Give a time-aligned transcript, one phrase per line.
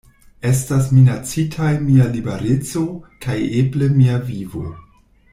[0.51, 2.85] Estas minacitaj mia libereco
[3.27, 4.65] kaj eble mia vivo.